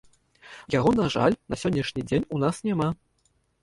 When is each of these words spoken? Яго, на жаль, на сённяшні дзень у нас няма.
Яго, 0.77 0.89
на 1.01 1.05
жаль, 1.17 1.37
на 1.53 1.61
сённяшні 1.67 2.09
дзень 2.09 2.29
у 2.35 2.45
нас 2.49 2.55
няма. 2.73 2.95